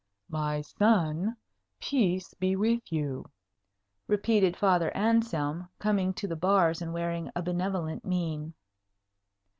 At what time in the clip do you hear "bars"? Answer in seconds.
6.35-6.81